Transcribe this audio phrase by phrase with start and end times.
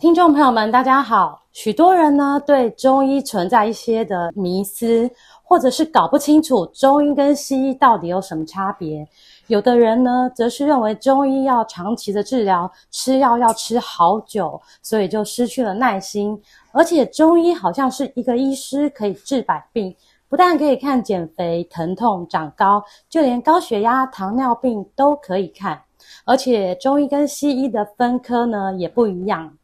[0.00, 1.42] 听众朋友们，大家好。
[1.50, 5.10] 许多人呢，对中医存在一些的迷思，
[5.42, 9.04] 或者是搞不清楚中医跟西医到底有什么差别。
[9.48, 16.40] 有的人呢，则是认为中医要长期的治疗，吃药要吃好久，所以就失去了耐心。
[16.70, 19.92] 而且中医好像是一个医师可以治百病，
[20.28, 25.82] 不但可以看减肥、疼痛、长高，就连高血压、糖尿病都可以看。
[26.24, 29.57] 而且中医跟西医的分科呢，也不一样。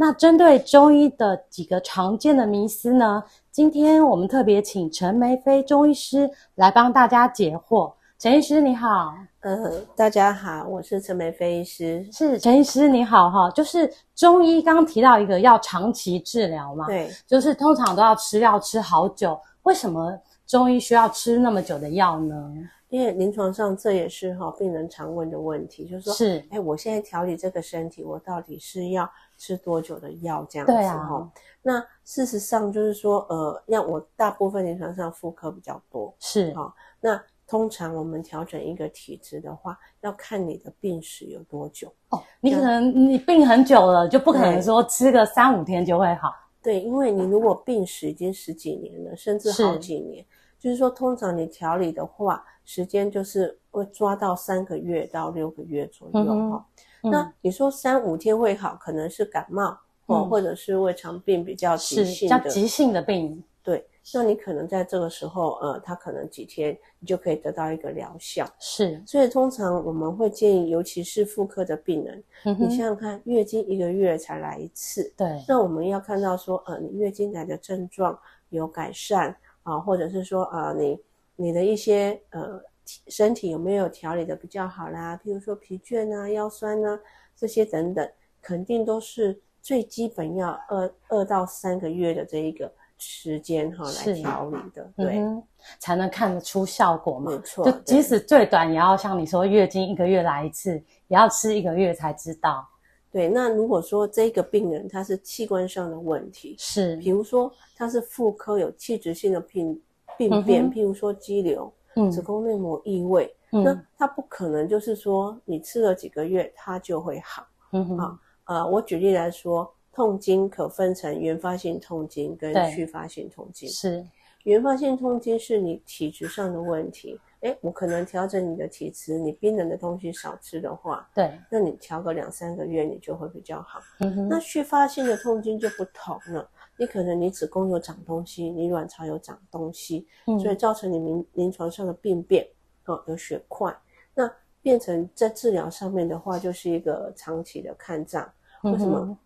[0.00, 7.92] 那针对中医的几个常见的迷思呢，今天我们特别请陈梅飞中医师来帮大家解惑。
[8.16, 12.08] 陈医师你好，呃，大家好，我是陈梅飞医师。
[12.12, 22.54] 是陈医师你好哈，就是中医刚刚提到一个要长期治疗嘛，对，就是通常都要吃药吃好久，为什么中医需要吃那么久的药呢？
[22.88, 30.72] 因为临床上这也是哈病人常问的问题，就是说，是，哎，我现在调理这个身体，我到底是要吃多久的药这样子？
[30.74, 31.32] 哈啊。
[31.62, 36.74] 那事实上就是说，呃，让我大部分临床上妇科比较多，是哈。
[37.00, 42.22] 那通常我们调整一个体质的话，要看你的病史有多久哦。
[42.40, 46.30] 你可能你病很久了，就不可能说吃个三五天就会好。
[46.62, 50.24] 对，因为你如果病史已经十几年了，甚至好几年，
[50.58, 56.66] 就是说通常你调理的话，时间就是会抓到三个月到六个月左右哈。
[57.00, 59.70] 那你说三五天会好，可能是感冒
[60.06, 63.42] 哦，嗯、或者是胃肠病比较急性的，是急性的病。
[63.62, 68.44] 对，那你可能在这个时候，呃，他可能几天你就可以得到一个疗效。
[68.58, 78.18] 是，所以通常我们会建议，尤其是妇科的病人，嗯、你想想看，月经一个月才来一次，对，那我们要看到说，呃，你月经来的症状
[78.48, 79.30] 有改善
[79.62, 80.98] 啊、呃，或者是说，呃，你
[81.36, 82.60] 你的一些呃。
[83.08, 85.18] 身体有没有调理的比较好啦？
[85.24, 86.98] 譬如说疲倦啊、腰酸啊
[87.36, 88.08] 这些等等，
[88.40, 95.42] 肯定都是最基本要二二到三个月的这一个时间哈来调理的，对、嗯，
[95.78, 97.30] 才能看得出效果嘛。
[97.32, 100.72] 没错，就即使最短也要像你说月经一个月来一次，
[101.08, 102.66] 也要吃一个月才知道。
[103.10, 109.80] 对，那如果说这个病人他是器官上的问题，是，比如说他是妇科有器质性的病
[110.16, 111.72] 病变，嗯、譬如说肌瘤。
[112.10, 117.46] 子宫内膜异位，嗯、那它不可能就是说你吃了几个月它就会好。
[117.72, 123.68] 嗯哼，啊，呃，我举例来说，痛经可分成原发性痛经跟续发性痛经。
[123.68, 124.06] 是，
[124.44, 133.80] 原发性痛经是你体质上的问题，哎，我可能调整你的体质，你冰冷的东西少吃的话，对，那你调个两三个月你就会比较好。
[134.00, 136.48] 嗯哼，那续发性的痛经就不同了。
[136.78, 142.46] 你可能你子宫有长东西，你卵巢有长东西，嗯、所以造成你临临床上的病变，
[142.86, 143.76] 哦，有血块，
[144.14, 148.30] 那变成在治疗上面的话，就是一个长期的看涨。
[148.62, 149.00] 为什么？
[149.00, 149.16] 嗯、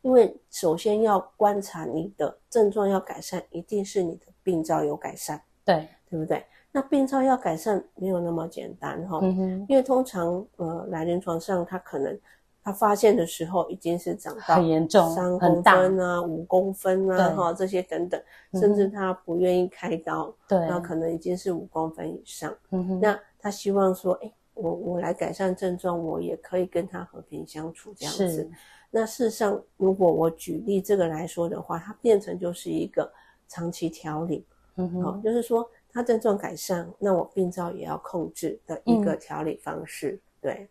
[0.00, 6.42] 因为首先要观察你的症状要改善，一定是你的病灶有改善，对，对不对？
[6.72, 12.18] 那病灶要改善没有那么简单哈，嗯、因为通常呃来临床上他可能。
[12.64, 18.22] 他发现的时候已经是长到很严重，三公分啊、五公分啊，哈这些等等，
[18.54, 22.54] 甚至他不愿意开刀，对，那可能已经是五公分以上。
[23.00, 28.48] 那他希望说，哎，我我来改善症状，我也可以跟他和平相处这样子。
[28.90, 33.10] 那事实上，如果我举例这个来说的话，它变成就是一个
[33.48, 34.46] 长期调理，
[34.76, 40.68] 嗯哼，好，就是说他症状改善，那我病灶也要控制的一个调理方式，嗯、对。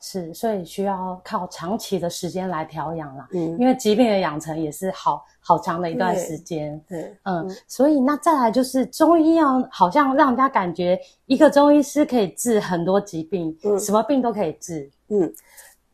[0.00, 3.28] 是，所以需要靠长期的时间来调养啦。
[3.32, 6.78] 嗯，因为疾病的养成也是好好长的一段时间。
[6.88, 14.90] 对，对嗯，嗯，所以那再来就是中医药好像让人家感觉一个中医师可以治很多疾病，嗯，什么病都可以治。
[15.08, 15.32] 嗯，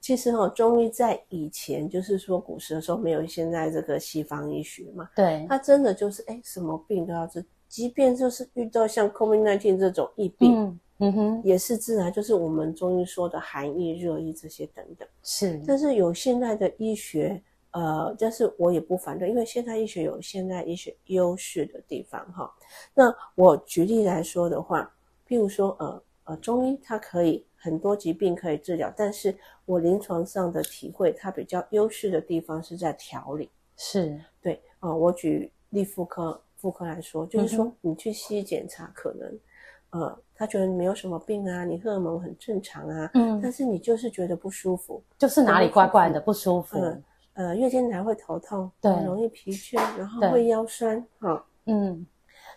[0.00, 10.58] 其实哈、哦，中医在以前就是说古时的时候没有现在这个西方医学嘛，对，它真的就是哎，什么病都要治，即便就是遇到像 COVID-19 这种疫病。
[10.58, 15.08] 嗯嗯哼，也是自然，就是我们中医说的寒疫、热疫这些等等。
[15.22, 17.42] 是，但是有现代的医学，
[17.72, 22.52] 呃，但是我也不反对，因为现代医学有现代医学优势的地方哈。
[22.94, 24.94] 那我举例来说的话，
[25.26, 33.48] 譬如说，呃呃，中医它可以很多疾病可以治疗，但是我临床上的体会，它比较优势的地方是在调理。
[33.76, 39.28] 是对啊、呃，我举例妇科妇科来说，就是说你去西医检查，可能、
[39.92, 47.04] 嗯、呃，他觉得你没有什么病啊，你荷尔蒙很正常啊，嗯，但是你就是觉得不舒服，就是哪里怪怪的不舒服，嗯
[47.34, 52.06] 呃，月经来会头痛，对，容易疲倦，然后会腰酸，哈，嗯，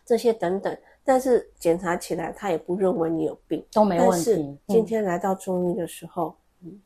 [0.06, 0.74] 这些等等。
[1.04, 4.32] 但是检查起来，他也不认为你有病，都没问题。
[4.32, 6.36] 但是今天来到中医的时候，嗯，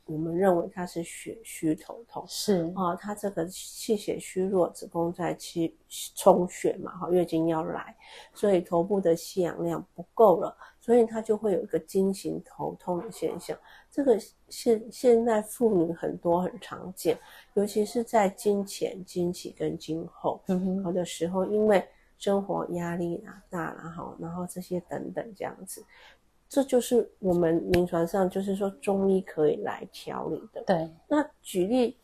[0.06, 5.77] 我们认为他是血虚头痛，是啊，他这个气血虚弱，子宫在气
[6.15, 7.95] 充血嘛，哈，月经要来，
[8.33, 13.57] 所以头部的吸氧量不够了，所以他就会有一个经行头痛的现象。
[13.91, 14.19] 这个
[14.50, 17.18] 现现在妇女很多很常见，
[17.53, 20.41] 尤其是在经前、经期跟经后，
[20.94, 21.88] 的时候因为。
[22.19, 25.85] 生活压力啊大，了哈然后这些等等这样子，
[26.49, 30.63] 这就是我们临床上就是说中医可以来调理的。
[30.65, 31.97] 对，那举例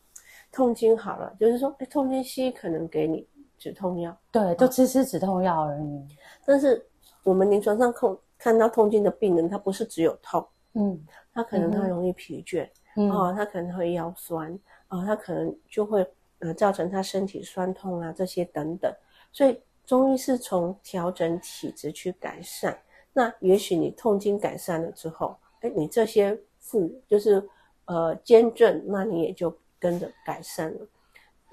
[0.52, 3.26] 痛经好了，就是说，哎，痛经西医可能给你
[3.58, 6.06] 止痛药，对，就吃吃止痛药而已。
[6.44, 6.84] 但是
[7.22, 11.00] 我们临床上看看到痛经的病人，他不是只有痛，嗯，
[11.32, 14.52] 他可能他容易疲倦，嗯，哦，他可能会腰酸，
[14.88, 16.06] 哦，他可能就会
[16.40, 18.92] 呃造成他身体酸痛啊这些等等，
[19.32, 19.60] 所以。
[19.86, 22.74] 中医是从调整体质去改善，
[23.14, 27.42] 那也许你痛经改善了之后，哎，你这些副就是
[27.86, 30.86] 呃兼症，那你也就跟着改善了。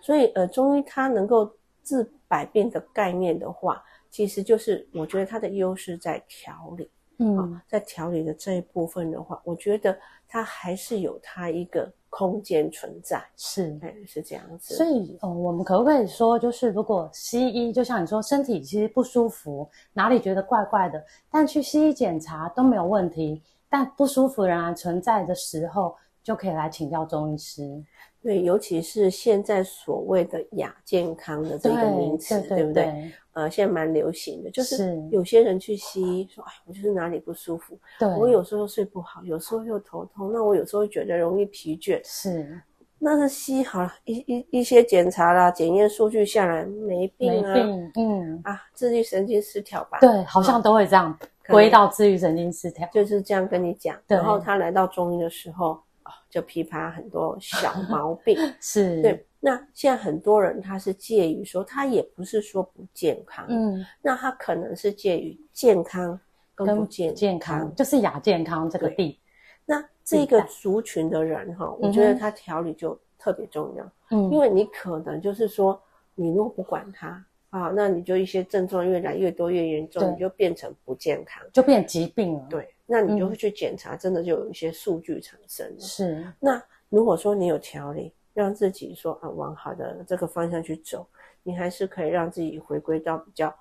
[0.01, 1.49] 所以呃，中医它能够
[1.83, 6.89] 治百病的概念的话，其实就是我觉得它的优势在调理。
[7.21, 9.97] 嗯、哦，在调理的这一部分的话，我觉得
[10.27, 11.89] 它还是有它一个。
[12.13, 14.75] 空间存在是，哎，是这样子。
[14.75, 21.01] 所以，哦，我们可不可以说，就是如果西医，就像你说，身体其实不舒服，哪里觉得怪怪的，
[21.31, 27.83] 但去西医检查都没有问题，但不舒服仍然存在的时候，就可以来请教中医师。
[28.23, 33.11] 对，尤其是现在所谓的亚健康的这个名词，对，对，对，对不对？
[33.33, 42.61] 呃，现在蛮流行的，就是有些人去西医说，哎，我就是哪里不舒服，对，我有时候睡不好，有时候又头痛，那我有时候觉得容易疲倦，是，
[42.99, 51.17] 那是西医好了，一一一些检查啦，检验数据下来没病啊，没病，嗯，啊，自律神经失调吧，对，好像都会这样
[51.47, 55.81] 归到自律神经失调，就是这样跟你讲，然后他来到中医的时候。
[56.29, 59.25] 就批判很多小 毛病，是对。
[59.43, 66.19] 那现在很多人他是介于说，他也不是说不健康，嗯，那他可能是介于健康
[66.53, 69.19] 跟不健康，健康就是亚健康这个地。
[69.65, 75.81] 那这个族群的人哈，我觉得他调理就特别重要，嗯，因为你可能就是说，
[76.13, 82.69] 你如果不管他啊，那你就一些症状越来越多越严重，你就变成不健康，就变疾病了，对。
[82.85, 85.79] 那你就会去检查，嗯、真的就有一些数据产生了。
[85.79, 86.25] 是。
[86.39, 91.07] 那如果说你有调理，让自己说啊往好的这个方向去走，
[91.43, 93.53] 你还是可以让自己回归到比较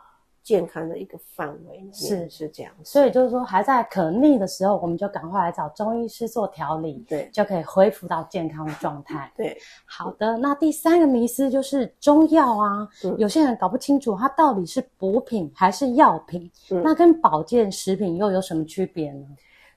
[0.42, 1.88] 健康的一个范围。
[1.92, 2.72] 是是这样。
[2.82, 9.30] 所以就是说，还在可逆的时候，我们就赶快来找中医师做调理，对，就可以恢复到健康的状态。
[9.36, 9.56] 对。
[9.84, 19.26] 好的，那第三个迷思就是中药啊，嗯、有些人搞不清楚它到底是补品还是药品，嗯、那跟保健食品又有什么区别呢？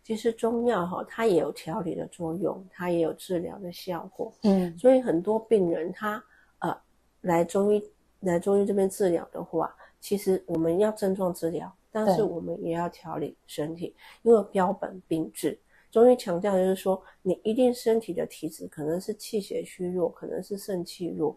[0.04, 4.34] 其实中药哈，它也有调理的作用，它也有治疗的效果。
[4.44, 6.22] 嗯，所以很多病人他
[6.60, 6.76] 呃
[7.22, 7.82] 来中医
[8.20, 15.58] 来中医这边治疗的话，其实我们要症状治疗，但是我们也要调理身体，因为标本并治。
[15.90, 21.34] 中医强调的就是说，你一定身体的体质可能是气血虚弱，可能是肾气弱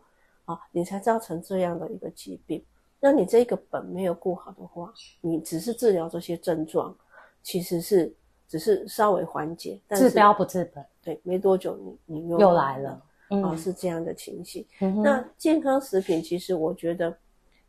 [0.46, 2.60] 啊，你才造成这样的一个疾病。
[2.98, 6.92] 那你这个本没有顾好的话，你只是治疗这些症状，
[7.42, 8.12] 其实是。
[8.48, 10.84] 只是稍微缓解，但是治标不治本。
[11.02, 14.64] 对，没多久你你又又来了，嗯、哦，是这样的情形。
[14.80, 17.10] 嗯、那健康食品其实我觉得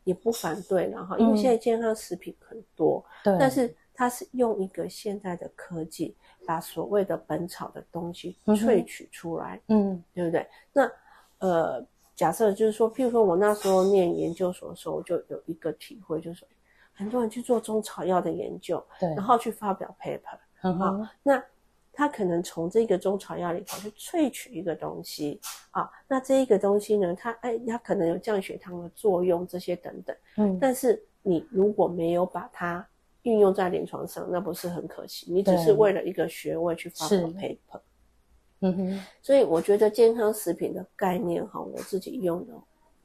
[0.08, 10.48] 也不反对了哈，嗯、因为现在健康食品很多，对，但是它是用一个现在的科技，把所谓的本草的东西萃取出来，嗯，对不对？
[10.72, 10.90] 那
[11.40, 11.86] 呃，
[12.16, 16.48] 假设就是说，譬如说我那时候念研究所的时候，我就有一个体会，就是说
[16.94, 20.40] 很多人去做中草药的研究，对，然后去发表 paper。
[20.60, 21.44] 很好、那
[21.98, 30.16] 他可能从这个中草药里头去萃取一个东西啊、哦，那这一个东西呢，它哎，它可能有降血糖的作用，这些等等。
[30.36, 32.88] 嗯，但是你如果没有把它
[33.24, 35.25] 运用在临床上，那不是很可惜？
[35.34, 37.82] 你只是为了一个学位去发表 paper。
[38.60, 42.54] 嗯哼，所以我觉得健康食品的概念哈，我自己用的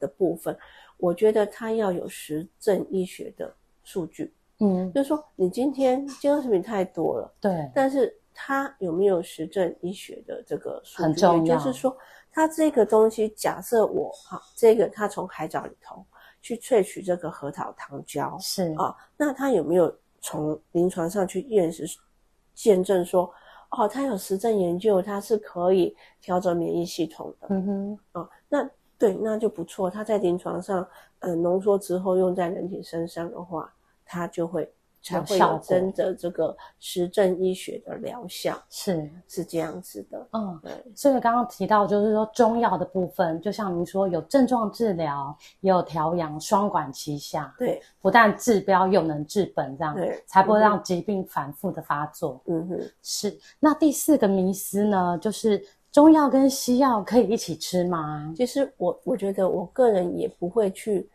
[0.01, 0.55] 的部分，
[0.99, 4.35] 我觉得它要有实证医学的数据。
[4.61, 11.03] 嗯，就是说你今天健康食品太多了，对，但是它有没有实证医学的这个数据？
[11.03, 11.57] 很重要。
[11.57, 11.97] 就是说，
[12.31, 16.05] 它这个东西，假设我哈，这个它从海藻里头
[16.41, 21.85] 去萃取这个核桃糖胶，是啊，那它有没有从临床上去验实
[22.55, 23.33] 见证说，
[23.71, 28.69] 哦，它有实证研究，它是可以调整免疫系统的，嗯哼，啊，那。
[28.99, 29.91] 对，那就不错。
[29.91, 30.87] 它在临床上，
[31.19, 33.75] 呃，浓缩之后用在人体身上的话，
[34.05, 34.73] 它就会
[35.03, 38.57] 才会有真的这个实证医学的疗效。
[38.71, 40.27] 是是这样子的。
[40.33, 40.73] 嗯，对。
[40.95, 47.55] 所以刚刚提到，就是说中药的部分，就像您说，有症状治疗，也有调养，双管齐下。
[47.59, 52.41] 对，不但治标又能治本，这样对，才不会让疾病反复的发作。
[52.47, 53.37] 嗯哼，是。
[53.59, 55.63] 那第四个迷思呢，就是。
[55.93, 58.33] 中药跟西药可以一起吃吗？
[58.35, 61.07] 其实我我觉得我个人也不会去，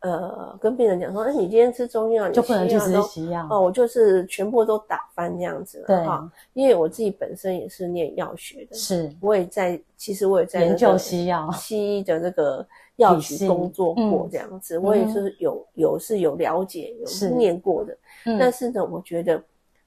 [0.00, 3.46] 呃，跟病人讲说，哎，你今天吃中药，就不能去吃西药。
[3.50, 3.60] 哦。
[3.60, 5.96] 我就是全部都打翻这样子了，对。
[6.06, 6.30] 哈。
[6.52, 17.96] 因为我自己本身也是念药学的，是，我也在，其实我也在研究西药、西医的这个药局 工作过这样子，嗯、我也是有有是有了解，有念过的。
[18.24, 19.42] 嗯、但是呢，我觉得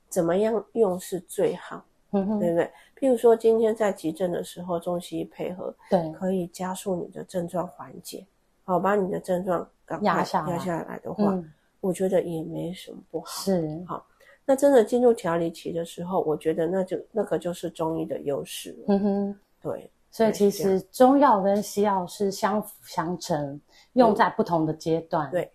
[0.10, 2.70] 怎么样用是最好，对不对？
[3.00, 8.24] 譬如说，今天在急症的时候，中西医配合，对，可以加速你的症状缓解，
[8.72, 11.52] 好，把你的症状赶快压下来，压下来的话，嗯，
[11.82, 13.28] 我觉得也没什么不好。
[13.28, 14.06] 是，好，
[14.46, 18.74] 那真的进入调理期的时候，我觉得那就那个就是中医的优势。
[18.88, 23.60] 嗯哼，对，所以其实中药跟西药是相辅相成，
[23.94, 25.30] 用在不同的阶段。
[25.32, 25.52] 对，对，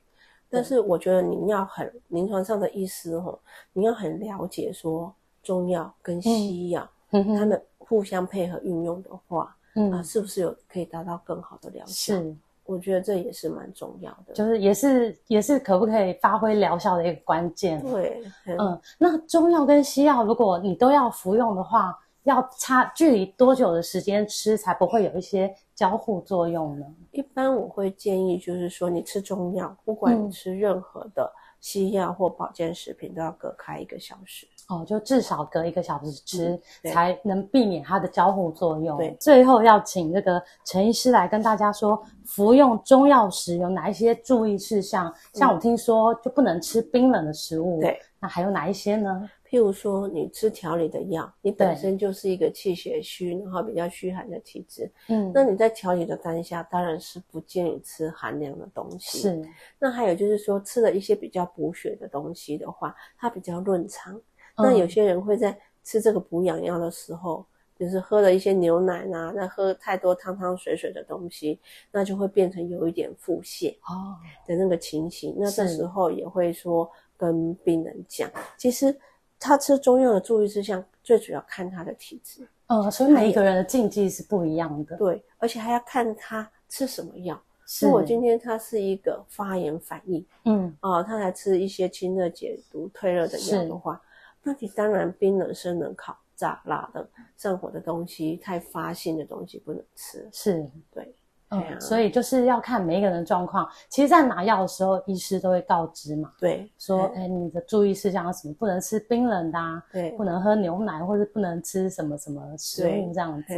[0.50, 3.37] 但是我觉得你要很临床上的医师哈，
[3.73, 6.82] 你要很了解说中药跟西药。
[6.82, 12.14] 嗯他们互相配合运用的话，嗯啊，是不是有可以达到更好的疗效？
[12.14, 17.80] 是，我觉得这也是蛮重要的，就是也是也是可不可以发挥疗效的一个关键。
[17.82, 26.87] 对，嗯，那中药跟西药，如果你都要服用的话，要差距离多久的时间吃才不会有一些交互作用呢？
[27.12, 34.46] 一般我会建议，就是说你吃中药，不管你吃任何的西药或保健食品，都要隔开一个小时。
[34.68, 38.99] 哦，就至少隔一个小时吃，嗯、才能避免它的交互作用。
[38.99, 45.14] 对，最后要请这个陈医师来跟大家说，服用中药时有哪一些注意事项？
[45.32, 47.80] 像我听说就不能吃冰冷的食物。
[47.80, 49.30] 对，那还有哪一些呢？
[49.49, 54.90] 譬如说，你吃调理的药，你本身就是一个气血虚，然后比较虚寒的体质。
[55.06, 59.18] 嗯，那你在调理的当下，当然是不建议吃寒凉的东西。
[59.18, 59.49] 是。
[59.78, 64.20] 那还有就是说，吃了一些比较补血的东西的话，它比较润肠。
[64.57, 67.45] 那有些人会在吃这个补养药的时候，
[67.79, 71.61] 就是喝了一些牛奶啊，那喝太多汤汤水水的东西，
[71.93, 75.35] 那就会变成有一点腹泻哦的那个情形。
[75.39, 78.99] 那这时候也会说跟病人讲，其实
[79.39, 82.49] 他吃中药的注意事项，最主要看他的体质。
[82.69, 84.97] 嗯，所以每一个人的禁忌是不一样的。
[84.97, 87.41] 对，而且还要看他吃什么药。
[87.83, 94.01] 如果今天他是一个发炎反应，嗯，哦，他来吃一些清热解毒、退热的药的话。
[94.47, 97.05] 那你当然冰冷、生冷、烤、炸、辣的
[97.37, 100.29] 上火的东西，太发性的东西不能吃。
[100.33, 101.12] 是，对，
[101.49, 103.69] 嗯，啊、所以就是要看每一个人的状况。
[103.88, 106.33] 其实，在拿药的时候，医师都会告知嘛。
[106.38, 108.55] 对，说，哎、欸，你的注意事项是什么？
[108.55, 113.55] 不能吃冰冷的、啊，对，不能喝牛奶，或者不能吃什么什么食物这样子。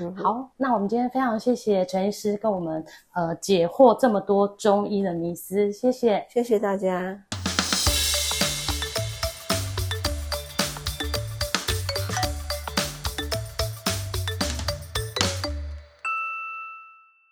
[0.00, 7.25] 嗯、好，那我们今天非常谢谢陈医师跟我们呃解惑这么多中医的迷思，谢谢，谢谢大家。